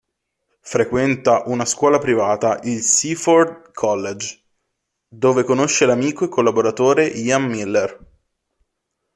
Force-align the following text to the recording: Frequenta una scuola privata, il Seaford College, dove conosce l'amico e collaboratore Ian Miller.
Frequenta 0.63 1.43
una 1.45 1.63
scuola 1.63 1.99
privata, 1.99 2.59
il 2.63 2.79
Seaford 2.81 3.71
College, 3.71 4.41
dove 5.07 5.43
conosce 5.43 5.85
l'amico 5.85 6.25
e 6.25 6.29
collaboratore 6.29 7.05
Ian 7.05 7.43
Miller. 7.45 7.99